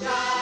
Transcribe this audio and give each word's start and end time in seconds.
Já 0.00 0.33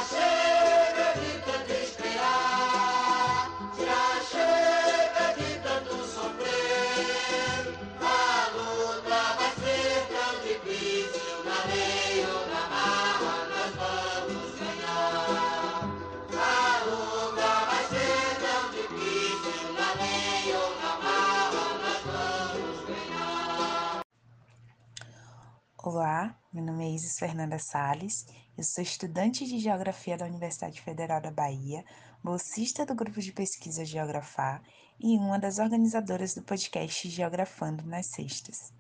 Olá, 25.95 26.34
meu 26.50 26.64
nome 26.64 26.86
é 26.86 26.95
Isis 26.95 27.18
Fernanda 27.18 27.58
Sales, 27.58 28.27
eu 28.56 28.64
sou 28.64 28.82
estudante 28.82 29.45
de 29.45 29.58
Geografia 29.58 30.16
da 30.16 30.25
Universidade 30.25 30.80
Federal 30.80 31.20
da 31.20 31.30
Bahia, 31.30 31.84
bolsista 32.25 32.87
do 32.87 32.95
grupo 32.95 33.21
de 33.21 33.30
pesquisa 33.30 33.84
Geografar 33.84 34.62
e 34.98 35.19
uma 35.19 35.39
das 35.39 35.59
organizadoras 35.59 36.34
do 36.34 36.41
podcast 36.41 37.11
Geografando 37.11 37.84
nas 37.84 38.07
Sextas. 38.07 38.73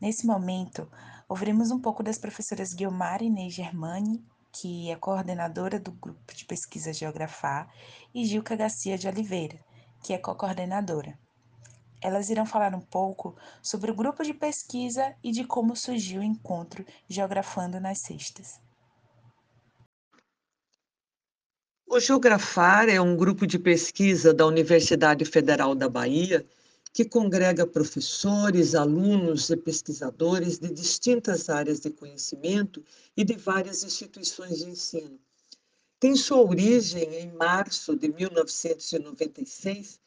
Nesse 0.00 0.26
momento, 0.26 0.90
ouviremos 1.28 1.70
um 1.70 1.78
pouco 1.78 2.02
das 2.02 2.16
professoras 2.16 2.72
Guilmar 2.72 3.22
Inês 3.22 3.52
Germani, 3.52 4.24
que 4.50 4.90
é 4.90 4.96
coordenadora 4.96 5.78
do 5.78 5.92
grupo 5.92 6.34
de 6.34 6.46
pesquisa 6.46 6.90
Geografar, 6.90 7.70
e 8.14 8.24
Gilca 8.24 8.56
Garcia 8.56 8.96
de 8.96 9.06
Oliveira, 9.06 9.62
que 10.02 10.14
é 10.14 10.18
co-coordenadora. 10.18 11.18
Elas 12.00 12.30
irão 12.30 12.46
falar 12.46 12.74
um 12.74 12.80
pouco 12.80 13.36
sobre 13.62 13.90
o 13.90 13.94
grupo 13.94 14.22
de 14.22 14.32
pesquisa 14.32 15.14
e 15.22 15.32
de 15.32 15.44
como 15.44 15.74
surgiu 15.74 16.20
o 16.20 16.24
encontro 16.24 16.84
Geografando 17.08 17.80
nas 17.80 17.98
Sextas. 17.98 18.60
O 21.86 21.98
Geografar 21.98 22.88
é 22.88 23.00
um 23.00 23.16
grupo 23.16 23.46
de 23.46 23.58
pesquisa 23.58 24.32
da 24.34 24.46
Universidade 24.46 25.24
Federal 25.24 25.74
da 25.74 25.88
Bahia 25.88 26.46
que 26.92 27.04
congrega 27.04 27.66
professores, 27.66 28.74
alunos 28.74 29.48
e 29.50 29.56
pesquisadores 29.56 30.58
de 30.58 30.68
distintas 30.72 31.48
áreas 31.48 31.80
de 31.80 31.90
conhecimento 31.90 32.84
e 33.16 33.24
de 33.24 33.34
várias 33.36 33.82
instituições 33.84 34.58
de 34.58 34.70
ensino. 34.70 35.18
Tem 36.00 36.14
sua 36.14 36.42
origem 36.42 37.14
em 37.14 37.32
março 37.32 37.96
de 37.96 38.08
1996 38.08 40.00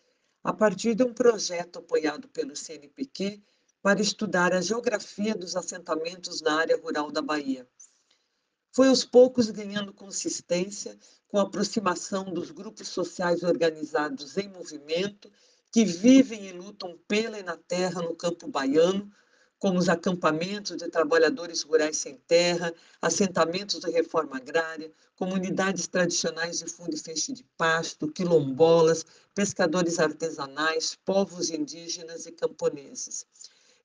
a 0.43 0.51
partir 0.51 0.95
de 0.95 1.03
um 1.03 1.13
projeto 1.13 1.79
apoiado 1.79 2.27
pelo 2.27 2.55
CNPq 2.55 3.41
para 3.81 4.01
estudar 4.01 4.53
a 4.53 4.61
geografia 4.61 5.35
dos 5.35 5.55
assentamentos 5.55 6.41
na 6.41 6.55
área 6.55 6.77
rural 6.77 7.11
da 7.11 7.21
Bahia. 7.21 7.67
Foi 8.73 8.87
aos 8.87 9.03
poucos 9.03 9.49
ganhando 9.49 9.93
consistência 9.93 10.97
com 11.27 11.37
a 11.37 11.43
aproximação 11.43 12.25
dos 12.25 12.51
grupos 12.51 12.87
sociais 12.87 13.43
organizados 13.43 14.37
em 14.37 14.47
movimento 14.47 15.31
que 15.71 15.85
vivem 15.85 16.47
e 16.47 16.51
lutam 16.51 16.97
pela 17.07 17.39
e 17.39 17.43
na 17.43 17.57
terra 17.57 18.01
no 18.01 18.15
campo 18.15 18.47
baiano, 18.47 19.11
como 19.61 19.77
os 19.77 19.89
acampamentos 19.89 20.75
de 20.75 20.89
trabalhadores 20.89 21.61
rurais 21.61 21.95
sem 21.95 22.15
terra, 22.27 22.73
assentamentos 22.99 23.79
de 23.79 23.91
reforma 23.91 24.37
agrária, 24.37 24.91
comunidades 25.15 25.85
tradicionais 25.85 26.57
de 26.57 26.65
fundo 26.65 26.95
e 26.95 26.99
feixe 26.99 27.31
de 27.31 27.43
pasto, 27.55 28.07
quilombolas, 28.07 29.05
pescadores 29.35 29.99
artesanais, 29.99 30.97
povos 31.05 31.51
indígenas 31.51 32.25
e 32.25 32.31
camponeses. 32.31 33.27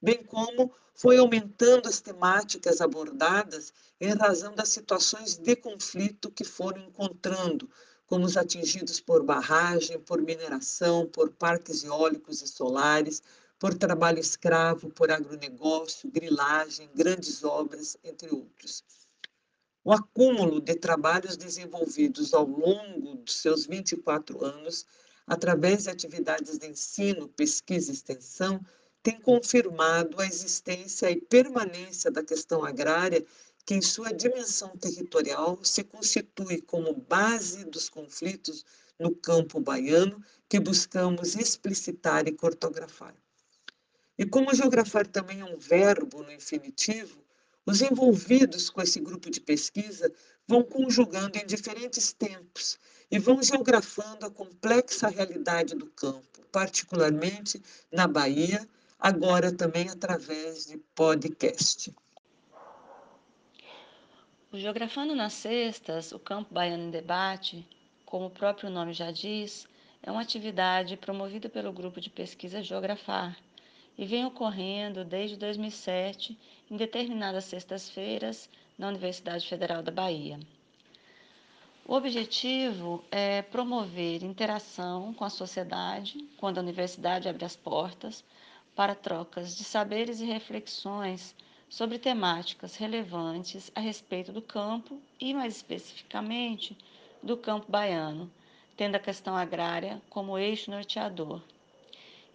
Bem 0.00 0.24
como 0.24 0.72
foi 0.94 1.18
aumentando 1.18 1.90
as 1.90 2.00
temáticas 2.00 2.80
abordadas 2.80 3.70
em 4.00 4.14
razão 4.14 4.54
das 4.54 4.70
situações 4.70 5.36
de 5.36 5.54
conflito 5.56 6.30
que 6.30 6.42
foram 6.42 6.84
encontrando, 6.84 7.68
como 8.06 8.24
os 8.24 8.38
atingidos 8.38 8.98
por 8.98 9.22
barragem, 9.22 10.00
por 10.00 10.22
mineração, 10.22 11.06
por 11.06 11.28
parques 11.32 11.84
eólicos 11.84 12.40
e 12.40 12.46
solares, 12.46 13.22
por 13.58 13.74
trabalho 13.74 14.18
escravo, 14.18 14.90
por 14.90 15.10
agronegócio, 15.10 16.10
grilagem, 16.10 16.90
grandes 16.94 17.42
obras, 17.42 17.96
entre 18.04 18.34
outros. 18.34 18.84
O 19.82 19.92
acúmulo 19.92 20.60
de 20.60 20.74
trabalhos 20.74 21.36
desenvolvidos 21.36 22.34
ao 22.34 22.44
longo 22.44 23.16
dos 23.16 23.36
seus 23.36 23.66
24 23.66 24.44
anos, 24.44 24.84
através 25.26 25.84
de 25.84 25.90
atividades 25.90 26.58
de 26.58 26.66
ensino, 26.66 27.28
pesquisa 27.28 27.90
e 27.90 27.94
extensão, 27.94 28.60
tem 29.02 29.20
confirmado 29.20 30.20
a 30.20 30.26
existência 30.26 31.10
e 31.10 31.20
permanência 31.20 32.10
da 32.10 32.24
questão 32.24 32.64
agrária, 32.64 33.24
que 33.64 33.74
em 33.74 33.80
sua 33.80 34.12
dimensão 34.12 34.76
territorial 34.76 35.58
se 35.62 35.84
constitui 35.84 36.60
como 36.60 36.92
base 36.92 37.64
dos 37.64 37.88
conflitos 37.88 38.64
no 38.98 39.14
campo 39.14 39.60
baiano 39.60 40.22
que 40.48 40.58
buscamos 40.58 41.36
explicitar 41.36 42.26
e 42.26 42.32
cartografar. 42.32 43.14
E 44.18 44.24
como 44.24 44.54
geografar 44.54 45.06
também 45.06 45.40
é 45.40 45.44
um 45.44 45.58
verbo 45.58 46.22
no 46.22 46.32
infinitivo, 46.32 47.22
os 47.66 47.82
envolvidos 47.82 48.70
com 48.70 48.80
esse 48.80 48.98
grupo 48.98 49.28
de 49.28 49.40
pesquisa 49.40 50.10
vão 50.46 50.62
conjugando 50.62 51.36
em 51.36 51.44
diferentes 51.44 52.12
tempos 52.12 52.78
e 53.10 53.18
vão 53.18 53.42
geografando 53.42 54.24
a 54.24 54.30
complexa 54.30 55.08
realidade 55.08 55.74
do 55.74 55.86
campo, 55.86 56.40
particularmente 56.50 57.62
na 57.92 58.06
Bahia, 58.06 58.66
agora 58.98 59.52
também 59.52 59.88
através 59.90 60.66
de 60.66 60.78
podcast. 60.94 61.94
O 64.50 64.58
Geografando 64.58 65.14
nas 65.14 65.34
Sextas, 65.34 66.12
o 66.12 66.18
Campo 66.18 66.54
Baiano 66.54 66.84
em 66.84 66.90
Debate, 66.90 67.68
como 68.06 68.26
o 68.26 68.30
próprio 68.30 68.70
nome 68.70 68.94
já 68.94 69.10
diz, 69.10 69.66
é 70.02 70.10
uma 70.10 70.22
atividade 70.22 70.96
promovida 70.96 71.48
pelo 71.48 71.72
grupo 71.72 72.00
de 72.00 72.08
pesquisa 72.08 72.62
Geografar 72.62 73.36
e 73.98 74.04
vem 74.04 74.24
ocorrendo 74.26 75.04
desde 75.04 75.36
2007 75.36 76.38
em 76.70 76.76
determinadas 76.76 77.44
sextas-feiras 77.44 78.48
na 78.78 78.88
Universidade 78.88 79.46
Federal 79.48 79.82
da 79.82 79.90
Bahia. 79.90 80.38
O 81.84 81.94
objetivo 81.94 83.04
é 83.10 83.42
promover 83.42 84.22
interação 84.22 85.14
com 85.14 85.24
a 85.24 85.30
sociedade 85.30 86.18
quando 86.36 86.58
a 86.58 86.60
universidade 86.60 87.28
abre 87.28 87.44
as 87.44 87.56
portas 87.56 88.24
para 88.74 88.94
trocas 88.94 89.56
de 89.56 89.64
saberes 89.64 90.20
e 90.20 90.26
reflexões 90.26 91.34
sobre 91.68 91.98
temáticas 91.98 92.76
relevantes 92.76 93.70
a 93.74 93.80
respeito 93.80 94.32
do 94.32 94.42
campo 94.42 95.00
e, 95.18 95.32
mais 95.32 95.56
especificamente, 95.56 96.76
do 97.22 97.36
campo 97.36 97.70
baiano, 97.70 98.30
tendo 98.76 98.96
a 98.96 99.00
questão 99.00 99.36
agrária 99.36 100.02
como 100.10 100.36
eixo 100.36 100.70
norteador 100.70 101.40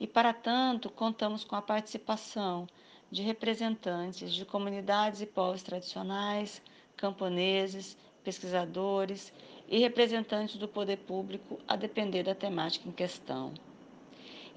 e, 0.01 0.07
para 0.07 0.33
tanto, 0.33 0.89
contamos 0.89 1.43
com 1.43 1.55
a 1.55 1.61
participação 1.61 2.65
de 3.11 3.21
representantes 3.21 4.33
de 4.33 4.43
comunidades 4.43 5.21
e 5.21 5.27
povos 5.27 5.61
tradicionais, 5.61 6.59
camponeses, 6.97 7.95
pesquisadores 8.23 9.31
e 9.69 9.77
representantes 9.77 10.57
do 10.57 10.67
poder 10.67 10.97
público, 10.97 11.59
a 11.67 11.75
depender 11.75 12.23
da 12.23 12.33
temática 12.33 12.89
em 12.89 12.91
questão. 12.91 13.53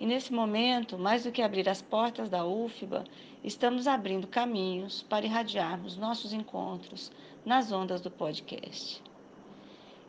E 0.01 0.07
nesse 0.07 0.33
momento, 0.33 0.97
mais 0.97 1.25
do 1.25 1.31
que 1.31 1.43
abrir 1.43 1.69
as 1.69 1.83
portas 1.83 2.31
da 2.31 2.47
UFBA, 2.47 3.05
estamos 3.45 3.87
abrindo 3.87 4.27
caminhos 4.27 5.03
para 5.03 5.27
irradiarmos 5.27 5.99
nossos 5.99 6.33
encontros 6.33 7.13
nas 7.45 7.71
ondas 7.71 8.01
do 8.01 8.11
podcast. 8.11 9.03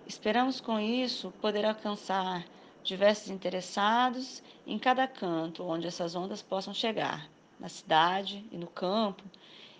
Esperamos 0.08 0.62
com 0.62 0.80
isso 0.80 1.34
poder 1.42 1.66
alcançar 1.66 2.46
diversos 2.86 3.30
interessados 3.30 4.44
em 4.66 4.78
cada 4.78 5.08
canto 5.08 5.64
onde 5.64 5.88
essas 5.88 6.16
ondas 6.16 6.42
possam 6.42 6.74
chegar, 6.74 7.28
na 7.60 7.68
cidade 7.68 8.46
e 8.52 8.58
no 8.58 8.68
campo, 8.68 9.24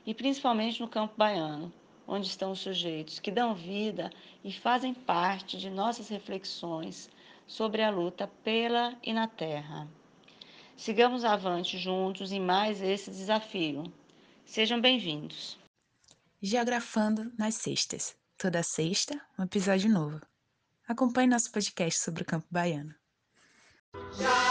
e 0.06 0.14
principalmente 0.14 0.82
no 0.82 0.88
campo 0.88 1.14
baiano, 1.16 1.72
onde 2.08 2.28
estão 2.28 2.52
os 2.52 2.60
sujeitos 2.60 3.20
que 3.20 3.32
dão 3.32 3.54
vida 3.54 4.12
e 4.44 4.52
fazem 4.52 4.94
parte 4.94 5.58
de 5.58 5.70
nossas 5.70 6.10
reflexões 6.10 7.10
sobre 7.48 7.84
a 7.84 7.92
luta 7.92 8.28
pela 8.44 8.98
e 9.04 9.14
na 9.14 9.28
terra. 9.28 9.88
Sigamos 10.76 11.24
avante 11.24 11.78
juntos 11.78 12.32
em 12.32 12.40
mais 12.40 12.82
esse 12.82 13.12
desafio. 13.12 13.84
Sejam 14.46 14.82
bem-vindos. 14.82 15.58
Geografando 16.42 17.32
nas 17.38 17.56
sextas. 17.56 18.16
Toda 18.38 18.62
sexta, 18.62 19.20
um 19.40 19.44
episódio 19.44 19.90
novo. 19.90 20.20
Acompanhe 20.88 21.28
nosso 21.28 21.52
podcast 21.52 22.00
sobre 22.00 22.24
o 22.24 22.26
campo 22.26 22.46
baiano. 22.52 22.94
Já 24.20 24.45